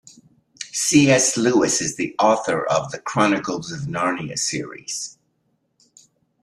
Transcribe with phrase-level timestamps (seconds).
[0.71, 1.37] C.S.
[1.37, 5.19] Lewis is the author of The Chronicles of Narnia series.